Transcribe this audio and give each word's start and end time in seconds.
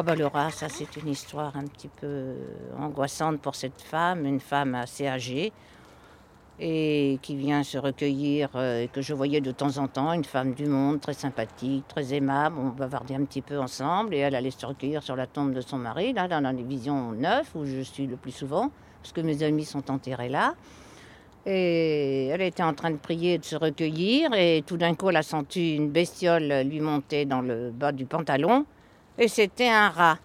Oh 0.00 0.02
bah 0.04 0.14
rat, 0.32 0.52
ça 0.52 0.68
c'est 0.68 0.94
une 0.94 1.08
histoire 1.08 1.56
un 1.56 1.64
petit 1.64 1.88
peu 1.88 2.34
angoissante 2.78 3.40
pour 3.40 3.56
cette 3.56 3.80
femme, 3.80 4.26
une 4.26 4.38
femme 4.38 4.76
assez 4.76 5.08
âgée 5.08 5.52
et 6.60 7.18
qui 7.20 7.34
vient 7.34 7.64
se 7.64 7.78
recueillir, 7.78 8.50
euh, 8.54 8.84
et 8.84 8.86
que 8.86 9.02
je 9.02 9.12
voyais 9.12 9.40
de 9.40 9.50
temps 9.50 9.76
en 9.78 9.88
temps, 9.88 10.12
une 10.12 10.22
femme 10.22 10.54
du 10.54 10.66
monde, 10.66 11.00
très 11.00 11.14
sympathique, 11.14 11.82
très 11.88 12.14
aimable, 12.14 12.58
on 12.60 12.68
bavardait 12.68 13.16
un 13.16 13.24
petit 13.24 13.42
peu 13.42 13.58
ensemble, 13.58 14.14
et 14.14 14.18
elle 14.18 14.36
allait 14.36 14.52
se 14.52 14.64
recueillir 14.64 15.02
sur 15.02 15.16
la 15.16 15.26
tombe 15.26 15.52
de 15.52 15.60
son 15.60 15.78
mari, 15.78 16.12
là, 16.12 16.28
dans 16.28 16.40
la 16.40 16.52
division 16.52 17.10
9, 17.10 17.56
où 17.56 17.64
je 17.64 17.80
suis 17.80 18.06
le 18.06 18.14
plus 18.14 18.30
souvent, 18.30 18.70
parce 19.02 19.12
que 19.12 19.20
mes 19.20 19.42
amis 19.42 19.64
sont 19.64 19.90
enterrés 19.90 20.28
là. 20.28 20.54
Et 21.44 22.26
elle 22.26 22.42
était 22.42 22.62
en 22.62 22.74
train 22.74 22.92
de 22.92 22.98
prier 22.98 23.38
de 23.38 23.44
se 23.44 23.56
recueillir, 23.56 24.32
et 24.32 24.62
tout 24.64 24.76
d'un 24.76 24.94
coup, 24.94 25.10
elle 25.10 25.16
a 25.16 25.22
senti 25.22 25.74
une 25.74 25.90
bestiole 25.90 26.62
lui 26.62 26.80
monter 26.80 27.24
dans 27.24 27.40
le 27.40 27.70
bas 27.72 27.90
du 27.90 28.04
pantalon, 28.04 28.64
et 29.18 29.28
c'était 29.28 29.68
un 29.68 29.88
rat. 29.88 30.18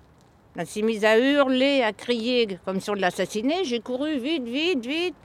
Elle 0.55 0.67
s'est 0.67 0.83
mise 0.83 1.03
à 1.03 1.17
hurler, 1.17 1.81
à 1.81 1.93
crier 1.93 2.59
comme 2.63 2.79
si 2.79 2.89
on 2.91 2.93
l'assassiner. 2.93 3.63
J'ai 3.63 3.79
couru 3.79 4.19
vite, 4.19 4.43
vite, 4.43 4.85
vite. 4.85 5.15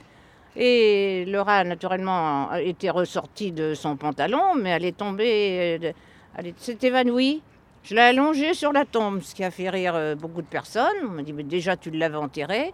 Et 0.55 1.25
le 1.27 1.39
rat, 1.41 1.63
naturellement, 1.63 2.53
était 2.55 2.89
ressorti 2.89 3.51
de 3.51 3.75
son 3.75 3.95
pantalon, 3.95 4.55
mais 4.55 4.71
elle 4.71 4.85
est 4.85 4.97
tombée, 4.97 5.79
euh, 5.83 5.91
elle 6.35 6.53
s'est 6.57 6.79
évanouie. 6.81 7.43
Je 7.83 7.93
l'ai 7.93 8.01
allongée 8.01 8.55
sur 8.55 8.73
la 8.73 8.85
tombe, 8.85 9.21
ce 9.21 9.35
qui 9.35 9.43
a 9.43 9.51
fait 9.51 9.69
rire 9.69 9.93
euh, 9.95 10.15
beaucoup 10.15 10.41
de 10.41 10.47
personnes. 10.47 10.87
On 11.03 11.09
m'a 11.09 11.21
dit, 11.21 11.33
mais 11.33 11.43
déjà, 11.43 11.77
tu 11.77 11.91
l'avais 11.91 12.17
enterrée. 12.17 12.73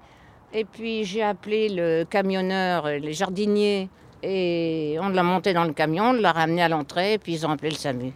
Et 0.53 0.63
puis, 0.63 1.03
j'ai 1.03 1.21
appelé 1.21 1.67
le 1.69 2.05
camionneur, 2.05 2.87
les 2.87 3.13
jardiniers, 3.13 3.89
et 4.23 4.97
on 5.01 5.09
l'a 5.09 5.23
monté 5.23 5.53
dans 5.53 5.65
le 5.65 5.73
camion, 5.73 6.05
on 6.05 6.13
l'a 6.13 6.31
ramené 6.31 6.63
à 6.63 6.69
l'entrée, 6.69 7.13
et 7.13 7.17
puis 7.17 7.33
ils 7.33 7.45
ont 7.45 7.51
appelé 7.51 7.71
le 7.71 7.75
SAMU. 7.75 8.13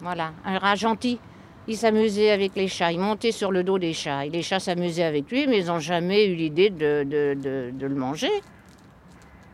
Voilà, 0.00 0.32
un 0.44 0.58
rat 0.58 0.76
gentil. 0.76 1.18
Il 1.66 1.76
s'amusait 1.76 2.30
avec 2.30 2.54
les 2.56 2.68
chats, 2.68 2.92
il 2.92 3.00
montait 3.00 3.32
sur 3.32 3.50
le 3.50 3.64
dos 3.64 3.78
des 3.78 3.94
chats. 3.94 4.26
Et 4.26 4.30
les 4.30 4.42
chats 4.42 4.60
s'amusaient 4.60 5.04
avec 5.04 5.30
lui, 5.30 5.46
mais 5.46 5.60
ils 5.60 5.66
n'ont 5.66 5.78
jamais 5.78 6.26
eu 6.26 6.34
l'idée 6.34 6.70
de, 6.70 7.04
de 7.04 7.86
le 7.86 7.94
manger. 7.94 8.30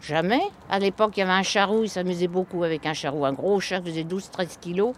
Jamais. 0.01 0.41
À 0.69 0.79
l'époque, 0.79 1.17
il 1.17 1.21
y 1.21 1.23
avait 1.23 1.33
un 1.33 1.43
charou, 1.43 1.85
il 1.85 1.91
s'amusait 1.91 2.27
beaucoup 2.27 2.65
avec 2.65 2.87
un 2.87 2.95
charou. 2.95 3.25
Un 3.27 3.33
gros 3.33 3.61
chat 3.61 3.83
faisait 3.83 4.03
12-13 4.03 4.59
kilos. 4.59 4.95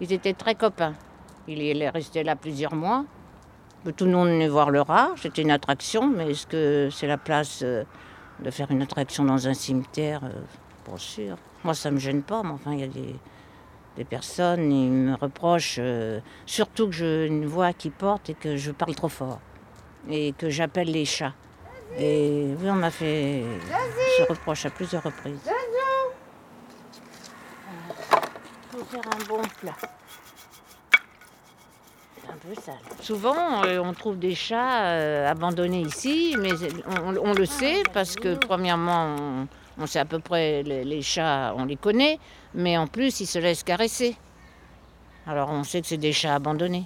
Ils 0.00 0.12
étaient 0.12 0.32
très 0.32 0.54
copains. 0.54 0.94
Il 1.48 1.60
est 1.60 1.90
resté 1.90 2.22
là 2.22 2.36
plusieurs 2.36 2.74
mois. 2.74 3.04
Tout 3.96 4.06
le 4.06 4.12
monde 4.12 4.28
venait 4.28 4.48
voir 4.48 4.70
le 4.70 4.80
rat. 4.80 5.10
C'était 5.16 5.42
une 5.42 5.50
attraction, 5.50 6.06
mais 6.08 6.30
est-ce 6.30 6.46
que 6.46 6.88
c'est 6.90 7.06
la 7.06 7.18
place 7.18 7.60
euh, 7.62 7.84
de 8.40 8.50
faire 8.50 8.70
une 8.70 8.80
attraction 8.80 9.24
dans 9.24 9.46
un 9.46 9.54
cimetière? 9.54 10.22
Euh, 10.24 10.30
Pas 10.90 10.96
sûr. 10.96 11.36
Moi, 11.64 11.74
ça 11.74 11.90
me 11.90 11.98
gêne 11.98 12.22
pas, 12.22 12.42
mais 12.42 12.50
enfin, 12.52 12.72
il 12.72 12.80
y 12.80 12.84
a 12.84 12.86
des, 12.86 13.14
personnes, 14.02 14.72
ils 14.72 14.90
me 14.90 15.14
reprochent 15.14 15.76
euh, 15.78 16.18
surtout 16.46 16.86
que 16.86 16.92
j'ai 16.92 17.26
une 17.26 17.46
voix 17.46 17.72
qui 17.72 17.90
porte 17.90 18.30
et 18.30 18.34
que 18.34 18.56
je 18.56 18.72
parle 18.72 18.96
trop 18.96 19.08
fort. 19.08 19.38
Et 20.10 20.32
que 20.36 20.50
j'appelle 20.50 20.90
les 20.90 21.04
chats. 21.04 21.34
Et 21.96 22.48
oui, 22.60 22.68
on 22.68 22.74
m'a 22.74 22.90
fait 22.90 23.44
ce 24.18 24.22
reproche 24.28 24.66
à 24.66 24.70
plusieurs 24.70 25.04
reprises. 25.04 25.38
Faire 28.90 29.00
un 29.06 29.24
bon 29.28 29.42
plat. 29.60 29.76
Un 32.28 32.36
peu 32.38 32.60
sale. 32.60 32.74
Souvent, 33.00 33.64
euh, 33.64 33.78
on 33.78 33.92
trouve 33.92 34.18
des 34.18 34.34
chats 34.34 34.86
euh, 34.86 35.30
abandonnés 35.30 35.82
ici, 35.82 36.36
mais 36.38 36.50
on, 37.22 37.32
le 37.32 37.46
sait 37.46 37.84
parce 37.92 38.16
que, 38.16 38.34
premièrement, 38.34 39.16
on, 39.18 39.48
sait 39.86 39.98
à 39.98 40.04
peu 40.04 40.18
près 40.18 40.62
les, 40.62 41.02
chats, 41.02 41.54
on 41.56 41.64
les 41.64 41.76
connaît, 41.76 42.18
mais 42.54 42.78
en 42.78 42.86
plus, 42.86 43.20
ils 43.20 43.26
se 43.26 43.38
laissent 43.38 43.64
caresser. 43.64 44.16
Alors, 45.26 45.50
on 45.50 45.64
sait 45.64 45.80
que 45.80 45.86
c'est 45.86 45.96
des 45.96 46.12
chats 46.12 46.34
abandonnés. 46.34 46.84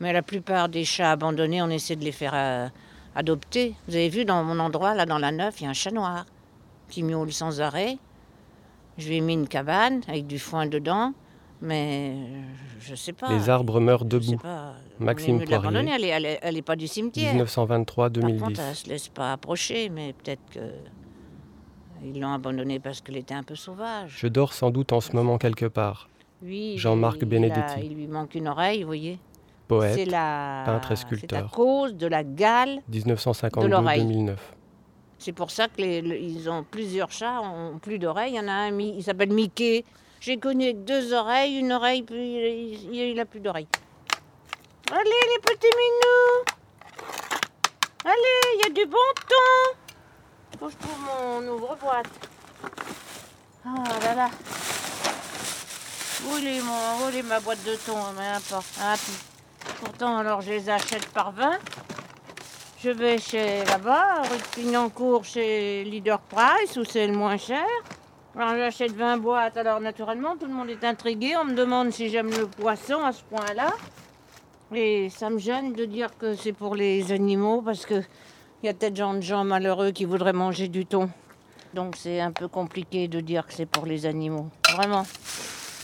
Mais 0.00 0.12
la 0.12 0.22
plupart 0.22 0.68
des 0.68 0.84
chats 0.84 1.12
abandonnés, 1.12 1.62
on 1.62 1.70
essaie 1.70 1.96
de 1.96 2.04
les 2.04 2.12
faire. 2.12 2.32
Euh, 2.34 2.68
adopté. 3.14 3.74
Vous 3.88 3.94
avez 3.94 4.08
vu 4.08 4.24
dans 4.24 4.42
mon 4.44 4.58
endroit, 4.58 4.94
là 4.94 5.06
dans 5.06 5.18
la 5.18 5.32
neuf, 5.32 5.60
il 5.60 5.64
y 5.64 5.66
a 5.66 5.70
un 5.70 5.74
chat 5.74 5.90
noir 5.90 6.26
qui 6.88 7.02
miaule 7.02 7.32
sans 7.32 7.60
arrêt. 7.60 7.98
Je 8.98 9.08
lui 9.08 9.16
ai 9.16 9.20
mis 9.20 9.34
une 9.34 9.48
cabane 9.48 10.02
avec 10.08 10.26
du 10.26 10.38
foin 10.38 10.66
dedans, 10.66 11.12
mais 11.60 12.16
je 12.80 12.92
ne 12.92 12.96
sais 12.96 13.12
pas. 13.12 13.28
Les 13.28 13.48
arbres 13.48 13.80
meurent 13.80 14.04
debout. 14.04 14.38
Maxime 15.00 15.44
Poirier. 15.44 15.90
Elle 15.90 16.22
n'est 16.22 16.58
est 16.58 16.62
pas 16.62 16.76
du 16.76 16.86
cimetière. 16.86 17.34
1923-2010. 17.34 18.38
Par 18.38 18.48
contre, 18.48 18.60
elle 18.60 18.76
se 18.76 18.88
laisse 18.88 19.08
pas 19.08 19.32
approcher, 19.32 19.88
mais 19.88 20.12
peut-être 20.12 20.42
que 20.52 20.60
ils 22.04 22.20
l'ont 22.20 22.32
abandonnée 22.32 22.78
parce 22.78 23.00
qu'elle 23.00 23.16
était 23.16 23.34
un 23.34 23.42
peu 23.42 23.54
sauvage. 23.54 24.16
Je 24.18 24.26
dors 24.26 24.52
sans 24.52 24.70
doute 24.70 24.92
en 24.92 25.00
ce 25.00 25.12
moment 25.12 25.38
quelque 25.38 25.66
part. 25.66 26.08
Oui. 26.42 26.74
Jean-Marc 26.76 27.24
Benedetti. 27.24 27.80
il 27.84 27.94
lui 27.94 28.06
manque 28.06 28.34
une 28.34 28.48
oreille, 28.48 28.82
vous 28.82 28.88
voyez. 28.88 29.18
Poète, 29.66 30.10
peintre 30.10 30.92
et 30.92 30.96
sculpteur. 30.96 31.38
C'est 31.38 31.44
à 31.44 31.48
cause 31.48 31.94
de 31.94 32.06
la 32.06 32.22
gale 32.22 32.80
1952-2009. 32.92 34.36
C'est 35.18 35.32
pour 35.32 35.50
ça 35.50 35.68
qu'ils 35.68 36.50
ont 36.50 36.64
plusieurs 36.70 37.10
chats, 37.10 37.40
ont 37.40 37.78
plus 37.78 37.98
d'oreilles. 37.98 38.34
Il 38.34 38.36
y 38.36 38.40
en 38.40 38.48
a 38.48 38.52
un, 38.52 38.78
il 38.78 39.02
s'appelle 39.02 39.32
Mickey. 39.32 39.84
J'ai 40.20 40.36
connu 40.36 40.74
deux 40.74 41.14
oreilles, 41.14 41.58
une 41.58 41.72
oreille, 41.72 42.02
puis 42.02 42.78
il 42.92 43.14
n'a 43.14 43.24
plus 43.24 43.40
d'oreilles. 43.40 43.68
Allez 44.92 45.10
les 45.34 45.40
petits 45.40 45.74
minous 45.76 46.44
Allez, 48.04 48.56
il 48.56 48.60
y 48.64 48.70
a 48.70 48.84
du 48.84 48.90
bon 48.90 48.98
temps 49.28 49.78
Faut 50.58 50.66
que 50.66 50.72
je 50.72 50.76
trouve 50.76 50.98
mon 51.00 51.52
ouvre-boîte. 51.54 52.06
Ah 53.64 53.82
là 54.04 54.14
là 54.14 54.30
Où 56.26 56.36
est, 56.36 56.60
mon, 56.60 57.28
ma 57.28 57.40
boîte 57.40 57.64
de 57.64 57.74
thon 57.74 57.96
Mais 58.16 58.30
n'importe. 58.32 58.66
Ah, 58.80 58.94
Pourtant, 59.80 60.18
alors 60.18 60.40
je 60.42 60.50
les 60.50 60.70
achète 60.70 61.06
par 61.06 61.32
20. 61.32 61.58
Je 62.78 62.90
vais 62.90 63.18
chez 63.18 63.64
là-bas, 63.64 64.22
rue 64.22 64.36
de 64.36 64.42
Pignancourt, 64.54 65.24
chez 65.24 65.84
Leader 65.84 66.20
Price, 66.20 66.76
où 66.76 66.84
c'est 66.84 67.06
le 67.06 67.14
moins 67.14 67.36
cher. 67.36 67.64
Alors 68.36 68.56
j'achète 68.56 68.92
20 68.92 69.16
boîtes. 69.18 69.56
Alors 69.56 69.80
naturellement, 69.80 70.36
tout 70.36 70.46
le 70.46 70.52
monde 70.52 70.68
est 70.70 70.84
intrigué. 70.84 71.34
On 71.36 71.44
me 71.44 71.54
demande 71.54 71.90
si 71.90 72.10
j'aime 72.10 72.30
le 72.30 72.46
poisson 72.46 73.02
à 73.04 73.12
ce 73.12 73.22
point-là. 73.24 73.72
Et 74.74 75.08
ça 75.10 75.30
me 75.30 75.38
gêne 75.38 75.72
de 75.72 75.84
dire 75.84 76.16
que 76.18 76.34
c'est 76.34 76.52
pour 76.52 76.74
les 76.74 77.12
animaux 77.12 77.62
parce 77.62 77.86
qu'il 78.64 78.70
y 78.70 78.74
a 78.74 78.78
peut-être 78.78 78.96
gens 78.96 79.12
de 79.12 79.20
gens 79.20 79.44
malheureux 79.44 79.90
qui 79.90 80.06
voudraient 80.06 80.32
manger 80.32 80.68
du 80.68 80.86
thon. 80.86 81.10
Donc 81.74 81.96
c'est 81.96 82.22
un 82.22 82.32
peu 82.32 82.48
compliqué 82.48 83.08
de 83.08 83.20
dire 83.20 83.46
que 83.46 83.52
c'est 83.52 83.66
pour 83.66 83.84
les 83.84 84.06
animaux. 84.06 84.48
Vraiment. 84.74 85.04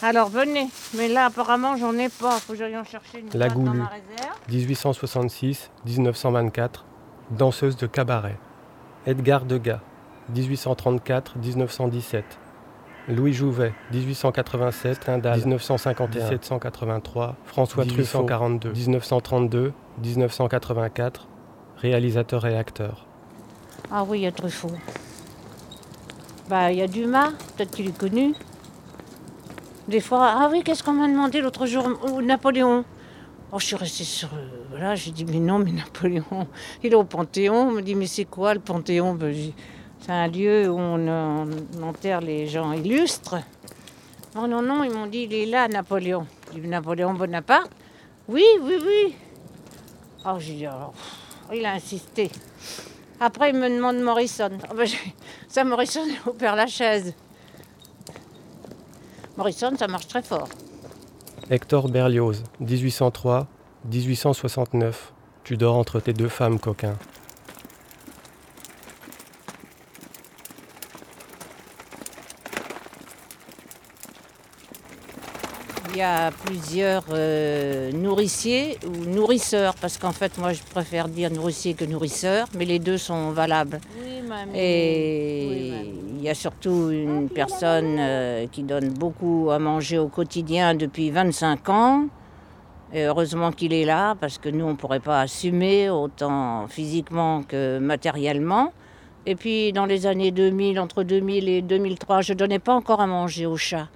Alors 0.00 0.30
venez, 0.30 0.70
mais 0.96 1.08
là 1.08 1.26
apparemment 1.26 1.76
j'en 1.76 1.92
ai 1.98 2.08
pas, 2.08 2.38
faut 2.38 2.54
que 2.54 2.58
j'aille 2.58 2.78
en 2.78 2.84
chercher 2.84 3.20
une 3.20 3.28
La 3.38 3.50
Goulue, 3.50 3.82
1866-1924, 4.50 6.68
danseuse 7.32 7.76
de 7.76 7.86
cabaret. 7.86 8.38
Edgar 9.06 9.44
Degas, 9.44 9.80
1834-1917. 10.34 12.22
Louis 13.08 13.34
Jouvet, 13.34 13.74
1887, 13.92 15.02
Stendhal, 15.02 15.38
1957-183, 15.40 17.34
François 17.44 17.84
Truffaut, 17.84 18.22
1932, 18.22 19.74
1984, 20.02 21.26
réalisateur 21.80 22.46
et 22.46 22.56
acteur. 22.56 23.06
Ah 23.90 24.04
oui, 24.04 24.20
il 24.20 24.22
y 24.22 24.26
a 24.26 24.32
Truffaut. 24.32 24.70
Bah, 26.48 26.70
il 26.72 26.78
y 26.78 26.82
a 26.82 26.86
Dumas, 26.86 27.30
peut-être 27.56 27.70
qu'il 27.70 27.88
est 27.88 27.96
connu. 27.96 28.34
Des 29.88 30.00
fois, 30.00 30.34
ah 30.36 30.48
oui, 30.50 30.62
qu'est-ce 30.62 30.82
qu'on 30.82 30.92
m'a 30.92 31.08
demandé 31.08 31.40
l'autre 31.40 31.66
jour? 31.66 31.88
Napoléon. 32.22 32.84
Oh, 33.52 33.58
je 33.58 33.66
suis 33.66 33.76
restée 33.76 34.04
sur. 34.04 34.28
Euh, 34.34 34.48
voilà, 34.70 34.94
j'ai 34.94 35.10
dit, 35.10 35.24
mais 35.24 35.40
non, 35.40 35.58
mais 35.58 35.72
Napoléon, 35.72 36.46
il 36.84 36.92
est 36.92 36.96
au 36.96 37.04
Panthéon. 37.04 37.68
On 37.68 37.72
me 37.72 37.82
dit, 37.82 37.94
mais 37.94 38.06
c'est 38.06 38.26
quoi 38.26 38.54
le 38.54 38.60
Panthéon? 38.60 39.14
Ben, 39.14 39.34
C'est 40.00 40.12
un 40.12 40.28
lieu 40.28 40.68
où 40.70 40.78
on, 40.78 41.48
enterre 41.82 42.20
les 42.20 42.46
gens 42.46 42.72
illustres. 42.72 43.36
Oh 44.36 44.46
non, 44.46 44.62
non, 44.62 44.84
ils 44.84 44.92
m'ont 44.92 45.06
dit, 45.06 45.26
il 45.28 45.34
est 45.34 45.46
là, 45.46 45.66
Napoléon. 45.66 46.26
Dit, 46.52 46.60
Napoléon 46.60 47.14
Bonaparte? 47.14 47.72
Oui, 48.28 48.44
oui, 48.62 48.74
oui. 48.86 49.16
Oh, 50.24 50.36
j'ai 50.38 50.54
dit, 50.54 50.66
oh, 50.68 50.92
il 51.52 51.66
a 51.66 51.72
insisté. 51.72 52.30
Après, 53.20 53.50
il 53.50 53.56
me 53.56 53.68
demande 53.68 54.00
Morrison. 54.00 54.50
Oh, 54.72 54.76
ça, 55.48 55.64
Morrison, 55.64 56.06
au 56.26 56.32
Père 56.32 56.56
Lachaise. 56.56 57.14
Morrison, 59.36 59.72
ça 59.78 59.86
marche 59.88 60.08
très 60.08 60.22
fort. 60.22 60.48
Hector 61.50 61.88
Berlioz, 61.88 62.42
1803-1869. 62.62 64.94
Tu 65.44 65.56
dors 65.56 65.76
entre 65.76 66.00
tes 66.00 66.12
deux 66.12 66.28
femmes, 66.28 66.58
coquin. 66.58 66.96
Il 75.92 75.98
y 75.98 76.02
a 76.02 76.30
plusieurs 76.30 77.02
euh, 77.10 77.90
nourriciers 77.90 78.78
ou 78.86 79.08
nourrisseurs, 79.08 79.74
parce 79.74 79.98
qu'en 79.98 80.12
fait, 80.12 80.38
moi, 80.38 80.52
je 80.52 80.62
préfère 80.62 81.08
dire 81.08 81.32
nourricier 81.32 81.74
que 81.74 81.84
nourrisseur, 81.84 82.46
mais 82.56 82.64
les 82.64 82.78
deux 82.78 82.96
sont 82.96 83.30
valables. 83.32 83.80
Oui, 84.00 84.22
mamie. 84.22 84.52
Et 84.54 85.68
il 86.16 86.22
y 86.22 86.28
a 86.28 86.34
surtout 86.34 86.90
une 86.90 87.28
personne 87.28 87.96
euh, 87.98 88.46
qui 88.46 88.62
donne 88.62 88.90
beaucoup 88.90 89.48
à 89.50 89.58
manger 89.58 89.98
au 89.98 90.06
quotidien 90.06 90.74
depuis 90.74 91.10
25 91.10 91.68
ans. 91.70 92.04
Et 92.92 93.04
heureusement 93.06 93.50
qu'il 93.50 93.72
est 93.72 93.84
là, 93.84 94.14
parce 94.20 94.38
que 94.38 94.48
nous, 94.48 94.64
on 94.64 94.72
ne 94.72 94.76
pourrait 94.76 95.00
pas 95.00 95.22
assumer 95.22 95.90
autant 95.90 96.68
physiquement 96.68 97.42
que 97.42 97.78
matériellement. 97.78 98.72
Et 99.26 99.34
puis, 99.34 99.72
dans 99.72 99.86
les 99.86 100.06
années 100.06 100.30
2000, 100.30 100.78
entre 100.78 101.02
2000 101.02 101.48
et 101.48 101.62
2003, 101.62 102.20
je 102.20 102.32
ne 102.32 102.38
donnais 102.38 102.60
pas 102.60 102.74
encore 102.74 103.00
à 103.00 103.08
manger 103.08 103.46
aux 103.46 103.56
chats. 103.56 103.88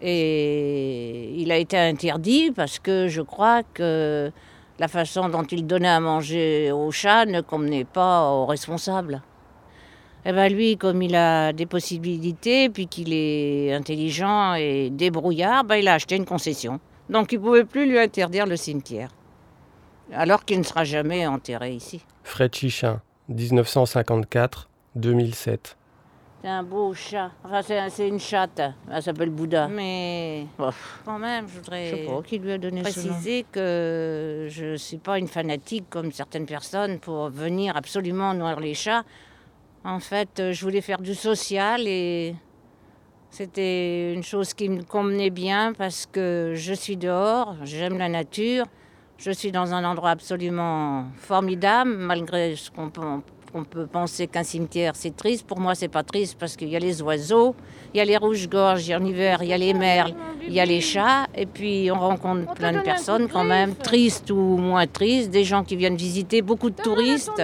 Et 0.00 1.34
il 1.36 1.50
a 1.50 1.56
été 1.56 1.76
interdit 1.76 2.52
parce 2.52 2.78
que 2.78 3.08
je 3.08 3.22
crois 3.22 3.62
que 3.62 4.30
la 4.78 4.88
façon 4.88 5.28
dont 5.28 5.42
il 5.42 5.66
donnait 5.66 5.88
à 5.88 6.00
manger 6.00 6.70
aux 6.70 6.92
chats 6.92 7.26
ne 7.26 7.40
convenait 7.40 7.84
pas 7.84 8.30
aux 8.30 8.46
responsables. 8.46 9.22
Et 10.24 10.30
eh 10.30 10.32
bien 10.32 10.48
lui, 10.48 10.76
comme 10.76 11.02
il 11.02 11.14
a 11.14 11.52
des 11.52 11.66
possibilités, 11.66 12.68
puis 12.68 12.86
qu'il 12.86 13.12
est 13.12 13.72
intelligent 13.72 14.54
et 14.54 14.90
débrouillard, 14.90 15.64
ben 15.64 15.76
il 15.76 15.88
a 15.88 15.94
acheté 15.94 16.16
une 16.16 16.26
concession. 16.26 16.80
Donc 17.08 17.32
il 17.32 17.38
ne 17.38 17.44
pouvait 17.44 17.64
plus 17.64 17.88
lui 17.88 17.98
interdire 17.98 18.46
le 18.46 18.56
cimetière. 18.56 19.10
Alors 20.12 20.44
qu'il 20.44 20.58
ne 20.58 20.64
sera 20.64 20.84
jamais 20.84 21.26
enterré 21.26 21.72
ici. 21.72 22.04
Fred 22.24 22.54
Chichin, 22.54 23.00
1954-2007. 23.32 25.77
C'est 26.40 26.48
un 26.48 26.62
beau 26.62 26.94
chat. 26.94 27.32
Enfin, 27.44 27.62
c'est 27.90 28.06
une 28.06 28.20
chatte. 28.20 28.62
Elle 28.90 29.02
s'appelle 29.02 29.30
Bouddha. 29.30 29.66
Mais 29.66 30.46
quand 31.04 31.18
même, 31.18 31.48
je 31.48 31.54
voudrais 31.58 31.86
je 31.86 31.96
sais 31.96 32.08
qui 32.24 32.38
lui 32.38 32.52
a 32.52 32.58
donné 32.58 32.82
préciser 32.82 33.44
que 33.50 34.46
je 34.48 34.66
ne 34.66 34.76
suis 34.76 34.98
pas 34.98 35.18
une 35.18 35.26
fanatique 35.26 35.86
comme 35.90 36.12
certaines 36.12 36.46
personnes 36.46 37.00
pour 37.00 37.28
venir 37.28 37.76
absolument 37.76 38.34
nourrir 38.34 38.60
les 38.60 38.74
chats. 38.74 39.02
En 39.84 39.98
fait, 39.98 40.52
je 40.52 40.64
voulais 40.64 40.80
faire 40.80 41.00
du 41.00 41.14
social 41.14 41.88
et 41.88 42.36
c'était 43.30 44.14
une 44.14 44.22
chose 44.22 44.54
qui 44.54 44.68
me 44.68 44.82
convenait 44.82 45.30
bien 45.30 45.72
parce 45.72 46.06
que 46.06 46.52
je 46.54 46.72
suis 46.72 46.96
dehors, 46.96 47.56
j'aime 47.64 47.98
la 47.98 48.08
nature, 48.08 48.64
je 49.16 49.30
suis 49.32 49.50
dans 49.50 49.74
un 49.74 49.84
endroit 49.84 50.10
absolument 50.10 51.06
formidable, 51.16 51.90
malgré 51.96 52.54
ce 52.54 52.70
qu'on 52.70 52.90
peut, 53.52 53.64
peut, 53.64 53.86
penser 53.86 54.26
qu'un 54.26 54.42
cimetière 54.42 54.92
c'est 54.94 55.14
triste. 55.14 55.46
Pour 55.46 55.60
moi, 55.60 55.74
c'est 55.74 55.88
pas 55.88 56.02
triste 56.02 56.36
parce 56.38 56.56
qu'il 56.56 56.68
y 56.68 56.76
a 56.76 56.78
les 56.78 57.02
oiseaux, 57.02 57.54
il 57.94 57.98
y 57.98 58.00
a 58.00 58.04
les 58.04 58.16
rouges-gorges, 58.16 58.90
en 58.90 59.04
hiver, 59.04 59.38
il 59.42 59.48
y 59.48 59.52
a 59.52 59.58
les 59.58 59.74
merles, 59.74 60.14
il 60.46 60.52
y 60.52 60.60
a 60.60 60.64
les 60.64 60.80
chats, 60.80 61.26
et 61.34 61.46
puis 61.46 61.90
on 61.90 61.98
rencontre 61.98 62.54
plein 62.54 62.72
de 62.72 62.80
personnes 62.80 63.28
quand 63.28 63.44
même, 63.44 63.74
tristes 63.74 64.30
ou 64.30 64.56
moins 64.56 64.86
tristes, 64.86 65.30
des 65.30 65.44
gens 65.44 65.64
qui 65.64 65.76
viennent 65.76 65.96
visiter, 65.96 66.42
beaucoup 66.42 66.70
de 66.70 66.80
touristes. 66.80 67.42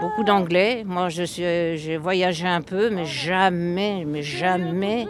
beaucoup 0.00 0.24
d'anglais. 0.24 0.84
Moi, 0.84 1.08
je 1.08 1.22
suis, 1.22 1.42
j'ai 1.76 1.96
voyagé 1.96 2.46
un 2.46 2.60
peu, 2.60 2.90
mais 2.90 3.06
jamais, 3.06 4.04
mais 4.06 4.22
jamais, 4.22 5.06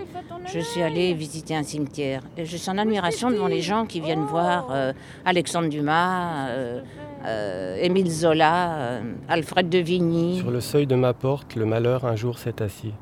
je 0.46 0.60
suis 0.60 0.82
allée 0.82 1.12
visiter 1.14 1.56
un 1.56 1.64
cimetière. 1.64 2.22
Et 2.36 2.44
je 2.44 2.56
suis 2.56 2.70
en 2.70 2.78
admiration 2.78 3.30
devant 3.30 3.48
les 3.48 3.62
gens 3.62 3.86
qui 3.86 4.00
viennent 4.00 4.24
voir 4.24 4.68
euh, 4.70 4.92
Alexandre 5.24 5.68
Dumas, 5.68 6.48
euh, 6.50 6.80
euh, 7.26 7.76
Émile 7.80 8.10
Zola, 8.10 9.00
Alfred 9.28 9.68
de 9.68 9.78
Vigny. 9.78 10.38
Sur 10.38 10.50
le 10.50 10.60
seuil 10.60 10.86
de 10.86 10.94
ma 10.94 11.12
porte, 11.12 11.56
le 11.56 11.66
malheur 11.66 12.04
un 12.04 12.16
jour 12.16 12.38
s'est 12.38 12.62
assis. 12.62 12.94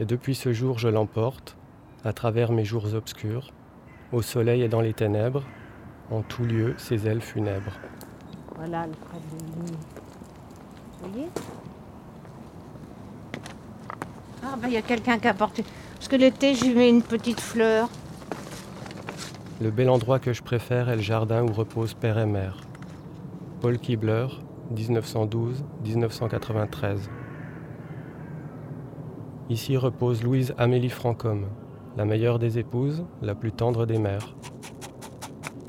Et 0.00 0.04
depuis 0.04 0.34
ce 0.34 0.52
jour, 0.52 0.78
je 0.78 0.88
l'emporte, 0.88 1.56
à 2.04 2.12
travers 2.12 2.52
mes 2.52 2.64
jours 2.64 2.94
obscurs, 2.94 3.52
au 4.12 4.22
soleil 4.22 4.62
et 4.62 4.68
dans 4.68 4.80
les 4.80 4.92
ténèbres, 4.92 5.42
en 6.10 6.22
tout 6.22 6.44
lieu, 6.44 6.74
ses 6.78 7.06
ailes 7.06 7.20
funèbres. 7.20 7.72
Voilà 8.56 8.82
Alfred 8.82 9.22
de 9.32 9.44
Vigny. 9.44 9.78
Vous 11.02 11.10
voyez? 11.10 11.28
Ah, 14.42 14.54
ben 14.60 14.68
il 14.68 14.74
y 14.74 14.78
a 14.78 14.82
quelqu'un 14.82 15.18
qui 15.18 15.26
a 15.26 15.30
apporté. 15.30 15.64
Parce 15.94 16.08
que 16.08 16.16
l'été, 16.16 16.54
j'y 16.54 16.70
mets 16.70 16.88
une 16.88 17.02
petite 17.02 17.40
fleur. 17.40 17.88
Le 19.60 19.70
bel 19.70 19.88
endroit 19.88 20.18
que 20.18 20.32
je 20.32 20.42
préfère 20.42 20.88
est 20.88 20.96
le 20.96 21.02
jardin 21.02 21.42
où 21.42 21.52
repose 21.52 21.94
père 21.94 22.18
et 22.18 22.26
mère. 22.26 22.65
Paul 23.60 23.78
Kibler, 23.78 24.26
1912-1993. 24.74 27.08
Ici 29.48 29.76
repose 29.76 30.22
Louise 30.22 30.54
Amélie 30.58 30.90
Francom, 30.90 31.48
la 31.96 32.04
meilleure 32.04 32.38
des 32.38 32.58
épouses, 32.58 33.04
la 33.22 33.34
plus 33.34 33.52
tendre 33.52 33.86
des 33.86 33.98
mères. 33.98 34.36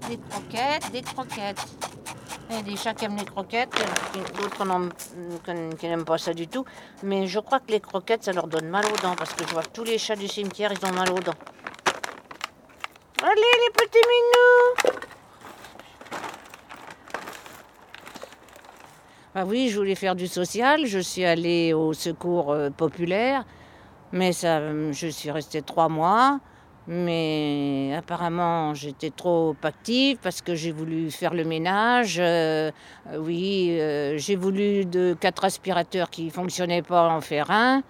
Des 0.10 0.18
croquettes, 0.18 0.92
des 0.92 1.02
croquettes. 1.02 1.66
Il 2.50 2.56
y 2.56 2.60
a 2.60 2.62
des 2.62 2.76
chats 2.76 2.94
qui 2.94 3.06
aiment 3.06 3.18
les 3.18 3.26
croquettes, 3.26 3.74
d'autres 4.40 4.66
qui 5.78 5.88
n'aiment 5.88 6.06
pas 6.06 6.18
ça 6.18 6.34
du 6.34 6.48
tout. 6.48 6.66
Mais 7.04 7.28
je 7.28 7.40
crois 7.40 7.60
que 7.60 7.72
les 7.72 7.80
croquettes, 7.80 8.24
ça 8.24 8.34
leur 8.34 8.48
donne 8.48 8.70
mal 8.70 8.86
aux 8.86 8.98
dents, 9.02 9.16
parce 9.18 9.34
que 9.34 9.46
je 9.48 9.54
vois 9.54 9.64
que 9.64 9.70
tous 9.70 9.84
les 9.84 9.98
chats 9.98 10.16
du 10.16 10.28
cimetière, 10.28 10.72
ils 10.72 10.86
ont 10.86 10.94
mal 10.94 11.12
aux 11.12 11.20
dents. 11.20 11.34
Allez, 13.24 13.42
les 13.66 13.72
petits 13.74 14.06
minous 14.08 15.07
Ah 19.40 19.46
oui, 19.46 19.70
je 19.70 19.78
voulais 19.78 19.94
faire 19.94 20.16
du 20.16 20.26
social. 20.26 20.88
Je 20.88 20.98
suis 20.98 21.24
allée 21.24 21.72
au 21.72 21.94
secours 21.94 22.52
euh, 22.52 22.72
populaire, 22.72 23.46
mais 24.12 24.32
ça, 24.32 24.60
je 24.92 25.08
suis 25.10 25.30
restée 25.30 25.62
trois 25.62 25.90
mois. 25.90 26.40
Mais 26.88 27.94
apparemment, 27.96 28.74
j'étais 28.74 29.12
trop 29.12 29.56
active 29.62 30.18
parce 30.24 30.42
que 30.42 30.56
j'ai 30.56 30.72
voulu 30.72 31.12
faire 31.12 31.36
le 31.36 31.44
ménage. 31.44 32.18
Euh, 32.20 32.72
oui, 33.16 33.78
euh, 33.80 34.18
j'ai 34.18 34.36
voulu 34.36 34.86
de 34.86 35.16
quatre 35.20 35.46
aspirateurs 35.46 36.10
qui 36.10 36.26
ne 36.26 36.32
fonctionnaient 36.32 36.82
pas 36.82 37.08
en 37.08 37.22
faire 37.22 37.52
un. 37.52 37.84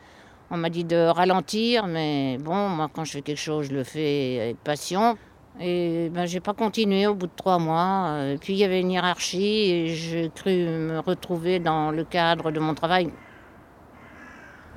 On 0.51 0.57
m'a 0.57 0.69
dit 0.69 0.83
de 0.83 1.07
ralentir, 1.07 1.87
mais 1.87 2.37
bon, 2.41 2.67
moi, 2.67 2.89
quand 2.93 3.05
je 3.05 3.13
fais 3.13 3.21
quelque 3.21 3.39
chose, 3.39 3.67
je 3.69 3.73
le 3.73 3.85
fais 3.85 4.39
avec 4.41 4.57
passion. 4.57 5.17
Et 5.59 6.09
ben, 6.09 6.25
j'ai 6.25 6.39
pas 6.39 6.53
continué 6.53 7.07
au 7.07 7.15
bout 7.15 7.27
de 7.27 7.31
trois 7.35 7.57
mois. 7.57 8.07
Euh, 8.09 8.37
puis 8.39 8.53
il 8.53 8.59
y 8.59 8.63
avait 8.63 8.79
une 8.79 8.91
hiérarchie 8.91 9.71
et 9.71 9.87
j'ai 9.95 10.31
cru 10.33 10.51
me 10.51 10.99
retrouver 10.99 11.59
dans 11.59 11.91
le 11.91 12.03
cadre 12.03 12.51
de 12.51 12.59
mon 12.59 12.75
travail. 12.75 13.11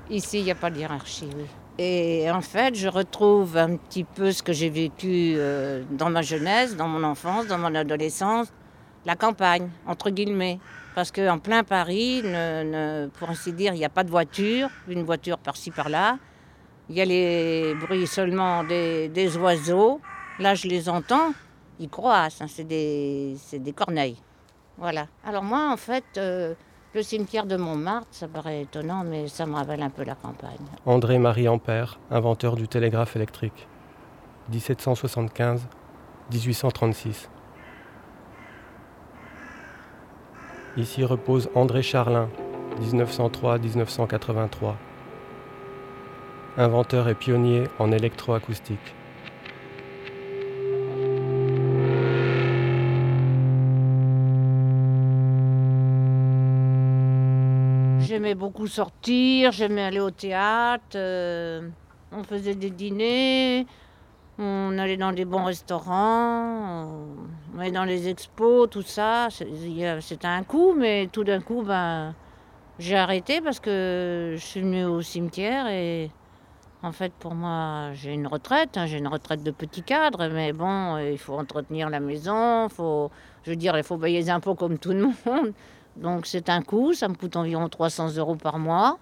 Ici, 0.08 0.38
il 0.38 0.44
n'y 0.44 0.50
a 0.50 0.54
pas 0.54 0.70
de 0.70 0.78
hiérarchie. 0.78 1.28
Et 1.78 2.30
en 2.30 2.40
fait, 2.40 2.74
je 2.74 2.88
retrouve 2.88 3.56
un 3.56 3.76
petit 3.76 4.04
peu 4.04 4.32
ce 4.32 4.42
que 4.42 4.52
j'ai 4.52 4.70
vécu 4.70 5.34
euh, 5.36 5.82
dans 5.90 6.10
ma 6.10 6.22
jeunesse, 6.22 6.76
dans 6.76 6.88
mon 6.88 7.04
enfance, 7.04 7.46
dans 7.46 7.58
mon 7.58 7.74
adolescence, 7.74 8.52
la 9.04 9.16
campagne, 9.16 9.68
entre 9.86 10.10
guillemets. 10.10 10.58
Parce 10.94 11.12
qu'en 11.12 11.38
plein 11.38 11.62
Paris, 11.62 12.22
pour 13.18 13.30
ainsi 13.30 13.52
dire, 13.52 13.72
il 13.74 13.78
n'y 13.78 13.84
a 13.84 13.90
pas 13.90 14.02
de 14.02 14.10
voiture, 14.10 14.68
une 14.88 15.04
voiture 15.04 15.38
par-ci 15.38 15.70
par-là. 15.70 16.18
Il 16.88 16.96
y 16.96 17.00
a 17.00 17.04
les 17.04 17.74
bruits 17.76 18.08
seulement 18.08 18.64
des, 18.64 19.36
oiseaux. 19.36 20.00
Là, 20.40 20.54
je 20.54 20.66
les 20.68 20.88
entends, 20.88 21.32
ils 21.78 21.90
croissent, 21.90 22.40
hein, 22.40 22.46
c'est 22.48 22.64
des, 22.64 23.36
des, 23.52 23.72
corneilles. 23.74 24.16
Voilà. 24.78 25.06
Alors 25.22 25.42
moi, 25.42 25.70
en 25.70 25.76
fait, 25.76 26.02
euh, 26.16 26.54
le 26.94 27.02
cimetière 27.02 27.44
de 27.44 27.56
Montmartre, 27.56 28.08
ça 28.10 28.26
paraît 28.26 28.62
étonnant, 28.62 29.04
mais 29.04 29.28
ça 29.28 29.44
me 29.44 29.52
rappelle 29.52 29.82
un 29.82 29.90
peu 29.90 30.02
la 30.02 30.14
campagne. 30.14 30.56
André-Marie 30.86 31.46
Ampère, 31.46 32.00
inventeur 32.10 32.56
du 32.56 32.68
télégraphe 32.68 33.16
électrique. 33.16 33.68
1775-1836. 34.50 37.28
Ici 40.78 41.04
repose 41.04 41.50
André 41.54 41.82
Charlin, 41.82 42.30
1903-1983. 42.80 44.74
Inventeur 46.56 47.10
et 47.10 47.14
pionnier 47.14 47.64
en 47.78 47.92
électroacoustique. 47.92 48.94
J'aimais 58.10 58.34
beaucoup 58.34 58.66
sortir, 58.66 59.52
j'aimais 59.52 59.82
aller 59.84 60.00
au 60.00 60.10
théâtre, 60.10 60.96
euh, 60.96 61.68
on 62.10 62.24
faisait 62.24 62.56
des 62.56 62.70
dîners, 62.70 63.68
on 64.36 64.76
allait 64.78 64.96
dans 64.96 65.12
des 65.12 65.24
bons 65.24 65.44
restaurants, 65.44 66.88
on 67.54 67.60
allait 67.60 67.70
dans 67.70 67.84
les 67.84 68.08
expos, 68.08 68.68
tout 68.68 68.82
ça. 68.82 69.28
C'était 69.30 70.26
un 70.26 70.42
coup, 70.42 70.74
mais 70.76 71.08
tout 71.12 71.22
d'un 71.22 71.40
coup, 71.40 71.62
ben, 71.62 72.16
j'ai 72.80 72.96
arrêté 72.96 73.40
parce 73.40 73.60
que 73.60 74.34
je 74.36 74.44
suis 74.44 74.60
venue 74.60 74.86
au 74.86 75.02
cimetière 75.02 75.68
et 75.68 76.10
en 76.82 76.90
fait, 76.90 77.12
pour 77.12 77.36
moi, 77.36 77.92
j'ai 77.92 78.12
une 78.12 78.26
retraite, 78.26 78.76
hein, 78.76 78.86
j'ai 78.86 78.98
une 78.98 79.06
retraite 79.06 79.44
de 79.44 79.52
petit 79.52 79.84
cadre, 79.84 80.26
mais 80.26 80.52
bon, 80.52 80.98
il 80.98 81.16
faut 81.18 81.34
entretenir 81.34 81.88
la 81.90 82.00
maison, 82.00 82.68
faut, 82.68 83.12
je 83.44 83.50
veux 83.50 83.56
dire, 83.56 83.78
il 83.78 83.84
faut 83.84 83.98
payer 83.98 84.18
les 84.18 84.30
impôts 84.30 84.56
comme 84.56 84.78
tout 84.80 84.90
le 84.90 85.02
monde. 85.24 85.54
Donc 85.96 86.26
c'est 86.26 86.48
un 86.48 86.62
coût, 86.62 86.94
ça 86.94 87.08
me 87.08 87.14
coûte 87.14 87.36
environ 87.36 87.68
300 87.68 88.16
euros 88.16 88.36
par 88.36 88.58
mois. 88.58 88.98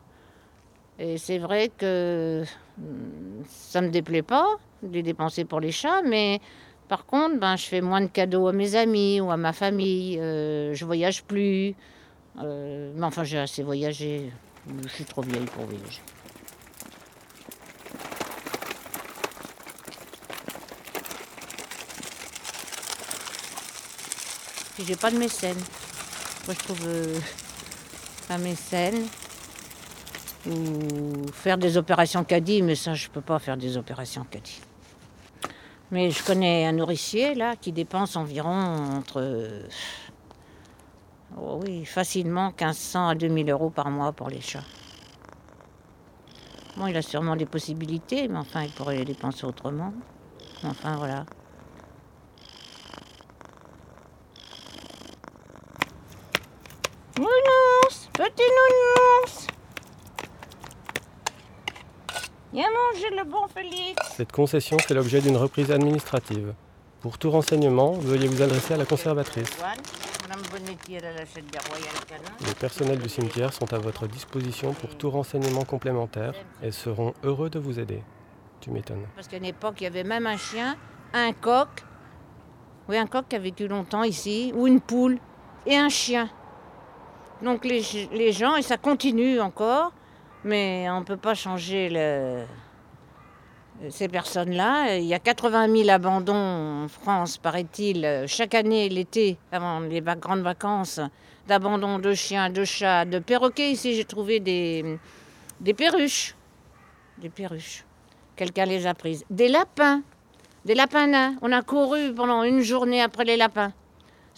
Et 0.99 1.16
c'est 1.16 1.38
vrai 1.38 1.71
que 1.76 2.45
hmm, 2.78 3.42
ça 3.47 3.80
ne 3.80 3.87
me 3.87 3.92
déplaît 3.92 4.23
pas 4.23 4.47
de 4.83 4.92
les 4.92 5.02
dépenser 5.02 5.45
pour 5.45 5.61
les 5.61 5.73
chats, 5.73 6.02
mais 6.02 6.40
par 6.88 7.04
contre, 7.04 7.38
ben, 7.38 7.57
je 7.57 7.66
fais 7.66 7.80
moins 7.83 8.00
de 8.00 8.07
cadeaux 8.07 8.49
à 8.49 8.52
mes 8.52 8.75
amis 8.75 9.21
ou 9.21 9.30
à 9.30 9.37
ma 9.37 9.52
famille. 9.52 10.18
Euh, 10.18 10.73
je 10.73 10.85
voyage 10.87 11.23
plus. 11.23 11.75
Euh, 12.42 12.92
mais 12.97 13.04
enfin, 13.04 13.25
j'ai 13.25 13.38
assez 13.38 13.62
voyagé. 13.62 14.33
Je 14.83 14.88
suis 14.88 15.04
trop 15.04 15.23
vieille 15.23 15.45
pour 15.45 15.64
voyager. 15.64 16.00
Puis 24.75 24.85
j'ai 24.87 24.97
pas 24.97 25.11
de 25.11 25.18
mécène. 25.18 25.59
Je 26.49 26.55
trouve 26.55 26.87
euh, 26.87 27.19
un 28.31 28.38
mécène 28.38 29.07
ou 30.47 31.31
faire 31.33 31.59
des 31.59 31.76
opérations 31.76 32.25
caddie, 32.25 32.62
mais 32.62 32.75
ça, 32.75 32.95
je 32.95 33.09
peux 33.11 33.21
pas 33.21 33.38
faire 33.38 33.59
des 33.59 33.76
opérations 33.76 34.25
caddie. 34.25 34.61
Mais 35.90 36.11
je 36.11 36.25
connais 36.25 36.67
un 36.67 36.73
nourricier 36.73 37.35
là 37.35 37.55
qui 37.57 37.73
dépense 37.73 38.17
environ 38.17 38.50
entre 38.50 39.21
euh, 39.23 39.62
oh 41.38 41.61
oui, 41.62 41.85
facilement 41.85 42.49
1500 42.49 43.09
à 43.09 43.14
2000 43.14 43.50
euros 43.50 43.71
par 43.71 43.90
mois 43.90 44.12
pour 44.12 44.31
les 44.31 44.40
chats. 44.40 44.64
Bon, 46.78 46.87
il 46.87 46.97
a 46.97 47.02
sûrement 47.02 47.37
des 47.37 47.47
possibilités, 47.47 48.28
mais 48.28 48.38
enfin, 48.38 48.62
il 48.62 48.71
pourrait 48.71 48.97
les 48.97 49.05
dépenser 49.05 49.45
autrement. 49.45 49.93
Enfin, 50.64 50.97
voilà. 50.97 51.25
Nounours, 57.19 58.07
petit 58.18 58.50
nounours. 58.58 59.46
Viens 62.52 62.66
manger 62.68 63.10
le 63.16 63.22
bon 63.22 63.46
Félix. 63.46 63.94
Cette 64.16 64.32
concession 64.32 64.76
fait 64.78 64.94
l'objet 64.94 65.20
d'une 65.20 65.37
reprise 65.37 65.70
administrative. 65.70 66.54
Pour 67.00 67.16
tout 67.16 67.30
renseignement, 67.30 67.92
veuillez 67.92 68.26
vous 68.26 68.42
adresser 68.42 68.75
à 68.75 68.76
la 68.76 68.87
conservatrice. 68.87 69.50
Les 72.44 72.54
personnels 72.54 72.98
du 72.98 73.08
cimetière 73.08 73.52
sont 73.52 73.72
à 73.72 73.78
votre 73.78 74.08
disposition 74.08 74.72
pour 74.72 74.96
tout 74.96 75.10
renseignement 75.10 75.64
complémentaire 75.64 76.32
et 76.60 76.72
seront 76.72 77.14
heureux 77.22 77.50
de 77.50 77.60
vous 77.60 77.78
aider. 77.78 78.02
Tu 78.60 78.70
m'étonnes. 78.70 79.06
Parce 79.14 79.28
qu'à 79.28 79.37
une 79.37 79.44
époque, 79.44 79.76
il 79.80 79.84
y 79.84 79.87
avait 79.87 80.02
même 80.02 80.26
un 80.26 80.37
chien, 80.37 80.76
un 81.12 81.32
coq. 81.32 81.68
Oui, 82.88 82.96
un 82.96 83.06
coq 83.06 83.26
qui 83.28 83.37
a 83.37 83.38
vécu 83.38 83.68
longtemps 83.68 84.02
ici, 84.02 84.52
ou 84.56 84.66
une 84.66 84.80
poule, 84.80 85.18
et 85.66 85.76
un 85.76 85.88
chien. 85.88 86.28
Donc 87.42 87.64
les, 87.64 87.83
les 88.12 88.33
gens, 88.33 88.57
et 88.57 88.62
ça 88.62 88.76
continue 88.76 89.40
encore, 89.40 89.92
mais 90.45 90.87
on 90.90 91.00
ne 91.00 91.04
peut 91.04 91.16
pas 91.16 91.35
changer 91.35 91.88
ces 93.90 94.09
personnes-là. 94.09 94.97
Il 94.97 95.04
y 95.04 95.14
a 95.14 95.21
80 95.21 95.76
000 95.76 95.88
abandons 95.88 96.85
en 96.85 96.88
France, 96.88 97.38
paraît-il, 97.38 98.25
chaque 98.26 98.54
année, 98.54 98.88
l'été, 98.88 99.38
avant 99.52 99.80
les 99.80 100.00
grandes 100.00 100.42
vacances, 100.42 101.00
d'abandons 101.47 101.99
de 101.99 102.12
chiens, 102.12 102.50
de 102.50 102.64
chats, 102.64 103.04
de 103.04 103.21
perroquets. 103.21 103.71
Ici, 103.71 103.95
j'ai 103.95 104.04
trouvé 104.04 104.40
des, 104.40 104.99
des 105.61 105.75
perruches. 105.75 106.35
Des 107.18 107.28
perruches. 107.28 107.85
Quelqu'un 108.35 108.64
les 108.64 108.87
a 108.87 108.95
prises. 108.95 109.25
Des 109.30 109.49
lapins. 109.49 110.02
Des 110.64 110.75
lapins. 110.75 111.35
On 111.40 111.52
a 111.52 111.62
couru 111.62 112.12
pendant 112.14 112.42
une 112.42 112.62
journée 112.62 113.00
après 113.00 113.25
les 113.25 113.37
lapins. 113.37 113.73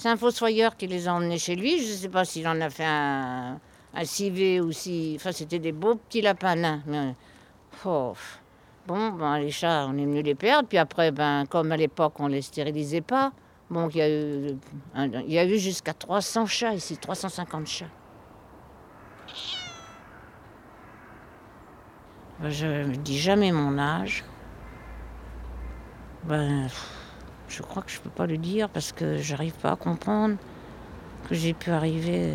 C'est 0.00 0.08
un 0.08 0.16
fossoyeur 0.16 0.78
qui 0.78 0.86
les 0.86 1.08
a 1.08 1.12
emmenés 1.12 1.36
chez 1.36 1.54
lui. 1.54 1.78
Je 1.78 1.92
ne 1.92 1.96
sais 1.98 2.08
pas 2.08 2.24
s'il 2.24 2.48
en 2.48 2.58
a 2.62 2.70
fait 2.70 2.86
un, 2.86 3.60
un 3.92 4.04
civet 4.06 4.58
ou 4.58 4.72
si. 4.72 5.12
Enfin, 5.16 5.30
c'était 5.30 5.58
des 5.58 5.72
beaux 5.72 5.96
petits 5.96 6.22
lapins. 6.22 6.56
Mais, 6.86 7.14
Bon, 7.84 8.14
ben, 8.86 9.38
les 9.40 9.50
chats, 9.50 9.86
on 9.90 9.98
est 9.98 10.06
venu 10.06 10.22
les 10.22 10.34
perdre. 10.34 10.66
Puis 10.66 10.78
après, 10.78 11.10
ben, 11.10 11.44
comme 11.44 11.70
à 11.70 11.76
l'époque, 11.76 12.14
on 12.18 12.30
ne 12.30 12.32
les 12.32 12.40
stérilisait 12.40 13.02
pas. 13.02 13.32
Bon, 13.68 13.90
il 13.90 13.98
y 15.28 15.38
a 15.38 15.44
eu, 15.44 15.58
jusqu'à 15.58 15.92
300 15.92 16.46
chats 16.46 16.72
ici, 16.72 16.96
350 16.96 17.66
chats. 17.66 17.84
Je 22.42 22.66
ne 22.66 22.94
dis 22.94 23.18
jamais 23.18 23.52
mon 23.52 23.78
âge. 23.78 24.24
Ben, 26.24 26.68
je 27.50 27.62
crois 27.62 27.82
que 27.82 27.90
je 27.90 27.98
ne 27.98 28.04
peux 28.04 28.10
pas 28.10 28.26
le 28.26 28.38
dire 28.38 28.68
parce 28.68 28.92
que 28.92 29.18
j'arrive 29.18 29.54
pas 29.54 29.72
à 29.72 29.76
comprendre 29.76 30.36
que 31.28 31.34
j'ai 31.34 31.52
pu 31.52 31.70
arriver. 31.70 32.34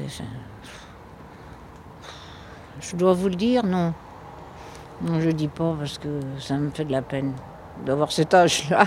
Je 2.82 2.96
dois 2.96 3.14
vous 3.14 3.30
le 3.30 3.36
dire, 3.36 3.66
non. 3.66 3.94
Non, 5.02 5.20
je 5.20 5.30
dis 5.30 5.48
pas 5.48 5.76
parce 5.78 5.98
que 5.98 6.20
ça 6.40 6.56
me 6.58 6.70
fait 6.70 6.86
de 6.86 6.92
la 6.92 7.02
peine 7.02 7.34
d'avoir 7.86 8.12
cet 8.12 8.34
âge-là. 8.34 8.86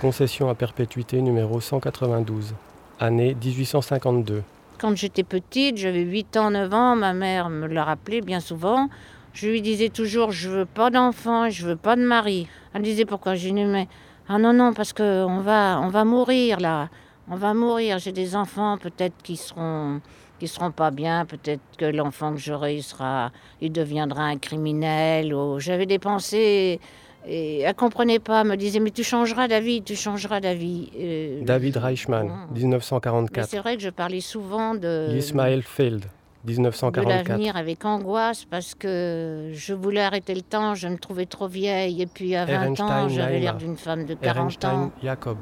Concession 0.00 0.48
à 0.48 0.54
perpétuité 0.54 1.20
numéro 1.22 1.60
192, 1.60 2.54
année 3.00 3.34
1852. 3.34 4.42
Quand 4.78 4.96
j'étais 4.96 5.22
petite, 5.22 5.78
j'avais 5.78 6.02
8 6.02 6.36
ans, 6.36 6.50
9 6.50 6.74
ans, 6.74 6.96
ma 6.96 7.14
mère 7.14 7.48
me 7.48 7.66
l'a 7.66 7.84
rappelé 7.84 8.20
bien 8.20 8.40
souvent. 8.40 8.88
Je 9.32 9.48
lui 9.48 9.62
disais 9.62 9.88
toujours 9.88 10.30
je 10.30 10.48
veux 10.48 10.66
pas 10.66 10.90
d'enfant, 10.90 11.48
je 11.48 11.66
veux 11.66 11.76
pas 11.76 11.96
de 11.96 12.02
mari. 12.02 12.48
Elle 12.72 12.82
disait 12.82 13.04
pourquoi 13.04 13.34
Je 13.34 13.46
lui 13.46 13.54
disais 13.54 13.66
mais 13.66 13.88
ah 14.28 14.38
non 14.38 14.52
non 14.52 14.72
parce 14.72 14.92
que 14.92 15.24
on 15.24 15.40
va 15.40 15.80
on 15.82 15.88
va 15.88 16.04
mourir 16.04 16.60
là. 16.60 16.88
On 17.30 17.36
va 17.36 17.54
mourir, 17.54 17.98
j'ai 17.98 18.12
des 18.12 18.36
enfants 18.36 18.76
peut-être 18.78 19.14
qui 19.22 19.36
seront 19.36 20.00
qui 20.38 20.48
seront 20.48 20.72
pas 20.72 20.90
bien, 20.90 21.24
peut-être 21.24 21.62
que 21.78 21.86
l'enfant 21.86 22.32
que 22.34 22.40
j'aurai 22.40 22.76
il 22.76 22.82
sera 22.82 23.30
il 23.60 23.72
deviendra 23.72 24.24
un 24.24 24.36
criminel 24.36 25.32
ou 25.34 25.58
j'avais 25.58 25.86
des 25.86 25.98
pensées 25.98 26.80
et 27.26 27.60
elle 27.60 27.74
comprenait 27.74 28.18
pas, 28.18 28.42
elle 28.42 28.48
me 28.48 28.56
disait 28.56 28.80
mais 28.80 28.90
tu 28.90 29.02
changeras 29.02 29.48
d'avis, 29.48 29.82
tu 29.82 29.96
changeras 29.96 30.40
d'avis. 30.40 30.90
Euh, 30.98 31.42
David 31.42 31.78
Reichmann, 31.78 32.30
mais 32.52 32.60
1944. 32.60 33.48
c'est 33.48 33.58
vrai 33.58 33.76
que 33.76 33.82
je 33.82 33.88
parlais 33.90 34.20
souvent 34.20 34.74
de 34.74 35.08
Ismail 35.16 35.62
Feld, 35.62 36.04
de 36.44 36.50
1944. 36.50 37.28
l'avenir 37.28 37.56
avec 37.56 37.84
angoisse 37.84 38.44
parce 38.44 38.74
que 38.74 39.50
je 39.52 39.72
voulais 39.74 40.02
arrêter 40.02 40.34
le 40.34 40.42
temps, 40.42 40.74
je 40.74 40.88
me 40.88 40.98
trouvais 40.98 41.26
trop 41.26 41.48
vieille 41.48 42.02
et 42.02 42.06
puis 42.06 42.34
à 42.36 42.44
20 42.44 42.80
ans 42.80 43.08
j'avais 43.08 43.40
l'air 43.40 43.56
d'une 43.56 43.76
femme 43.76 44.04
de 44.04 44.14
40 44.14 44.24
Ehrenstein 44.36 44.70
ans. 44.78 44.92
Jacob. 45.02 45.38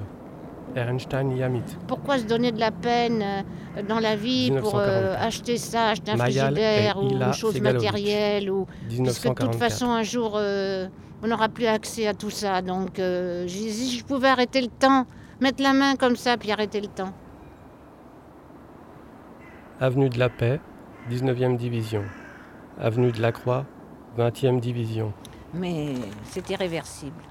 Ehrenstein 0.74 1.36
Yamit. 1.36 1.62
Pourquoi 1.86 2.18
se 2.18 2.24
donner 2.24 2.50
de 2.50 2.58
la 2.60 2.70
peine 2.70 3.22
euh, 3.22 3.82
dans 3.86 3.98
la 3.98 4.16
vie 4.16 4.50
pour 4.58 4.76
euh, 4.78 5.10
1944. 5.16 5.26
acheter 5.26 5.56
ça, 5.58 5.88
acheter 5.88 6.10
un 6.12 6.16
frigidaire 6.16 6.96
ou 6.98 7.10
choses 7.32 7.54
Segalovic. 7.54 7.62
matérielles 7.62 8.50
ou 8.50 8.64
puisque 8.88 9.02
de 9.02 9.08
toute 9.08 9.24
1944. 9.24 9.58
façon 9.58 9.90
un 9.90 10.02
jour 10.02 10.32
euh, 10.36 10.86
on 11.22 11.26
n'aura 11.26 11.48
plus 11.48 11.66
accès 11.66 12.06
à 12.06 12.14
tout 12.14 12.30
ça. 12.30 12.62
Donc 12.62 12.98
euh, 12.98 13.46
si 13.48 13.98
je 13.98 14.04
pouvais 14.04 14.28
arrêter 14.28 14.60
le 14.62 14.68
temps, 14.68 15.04
mettre 15.40 15.62
la 15.62 15.72
main 15.72 15.96
comme 15.96 16.16
ça 16.16 16.36
puis 16.38 16.50
arrêter 16.52 16.80
le 16.80 16.88
temps. 16.88 17.12
Avenue 19.80 20.08
de 20.08 20.18
la 20.18 20.28
Paix, 20.28 20.60
19e 21.10 21.56
division. 21.56 22.04
Avenue 22.80 23.12
de 23.12 23.20
la 23.20 23.32
Croix, 23.32 23.66
20e 24.16 24.60
division. 24.60 25.12
Mais 25.54 25.94
c'est 26.24 26.48
irréversible. 26.50 27.22